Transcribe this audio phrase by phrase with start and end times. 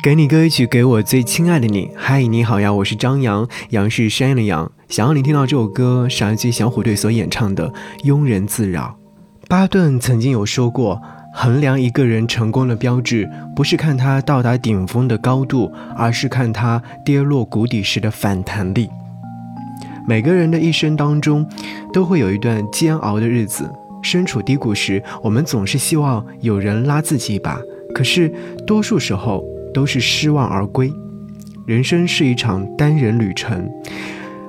[0.00, 1.90] 给你歌一曲，给我最亲爱的你。
[1.96, 4.70] 嗨，你好呀，我是张扬，杨是山羊的羊。
[4.88, 7.68] 想要你听到这首歌，是来自小虎队所演唱的
[8.04, 8.96] 《庸人自扰》。
[9.48, 11.02] 巴顿曾经有说过，
[11.34, 18.88] 衡量一个人成功的标志，不是看他到达顶峰的高度，而是看他跌落谷底时的反弹力。
[20.06, 21.44] 每个人的一生当中，
[21.92, 23.68] 都会有一段煎熬的日子。
[24.00, 27.60] 身处低谷时，我们总是希望有人拉自己一把，
[27.92, 28.32] 可是
[28.64, 29.44] 多数时候
[29.78, 30.92] 都是失望而归。
[31.64, 33.70] 人生是一场单人旅程，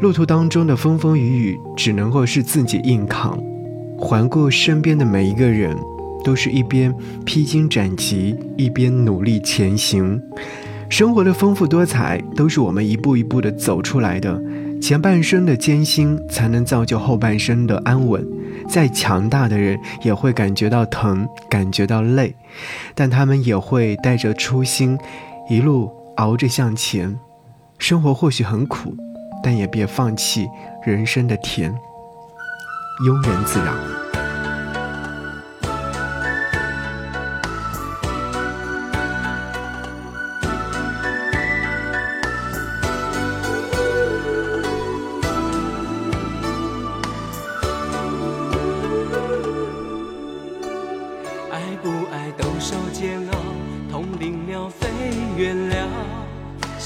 [0.00, 3.38] 路途当中的风风雨雨只能够是自己硬扛。
[3.98, 5.76] 环顾身边的每一个人，
[6.24, 6.94] 都是一边
[7.26, 10.18] 披荆斩棘，一边努力前行。
[10.88, 14.42] 生活的丰富多彩，都是我们一步一步的走出来的。
[14.80, 18.26] 前半生的艰辛，才能造就后半生的安稳。
[18.70, 22.34] 再强大的人也会感觉到疼，感觉到累，
[22.94, 24.96] 但他们也会带着初心，
[25.48, 27.18] 一路熬着向前。
[27.78, 28.94] 生活或许很苦，
[29.42, 30.46] 但也别放弃
[30.84, 31.74] 人生的甜。
[33.06, 34.09] 庸人自扰。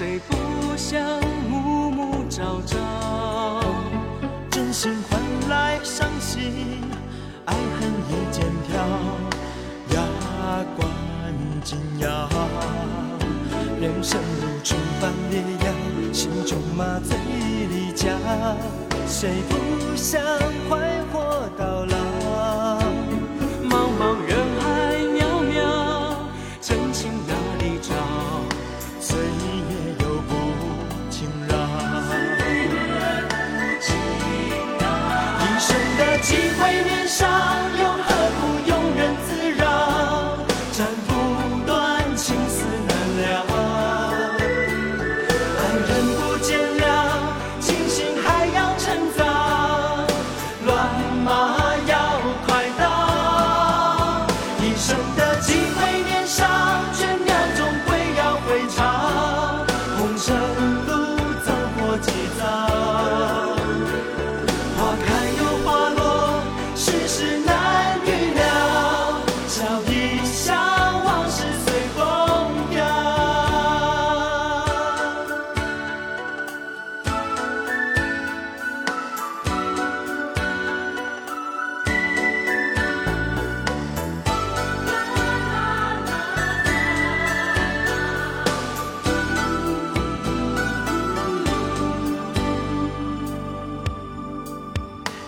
[0.00, 0.34] 谁不
[0.78, 0.98] 想
[1.46, 3.62] 暮暮朝朝？
[4.50, 5.20] 真心换
[5.50, 6.80] 来伤心，
[7.44, 8.80] 爱恨一肩挑，
[9.94, 10.88] 牙关
[11.62, 12.30] 紧咬。
[13.78, 17.14] 人生如春般烈阳，心中麻醉
[17.68, 18.08] 离家。
[19.06, 20.18] 谁不想
[37.00, 37.26] 天上
[37.78, 37.89] 有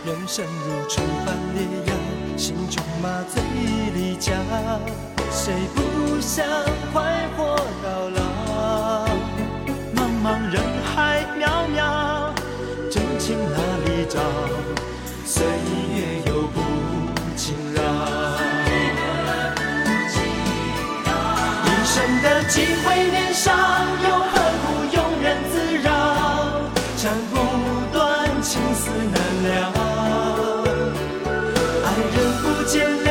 [0.05, 1.97] 人生如春花烈阳，
[2.37, 3.41] 心中麻醉
[3.95, 4.33] 离家，
[5.31, 6.45] 谁不想
[6.93, 8.22] 快活到老？
[29.43, 29.73] 了
[31.85, 33.02] 爱人不见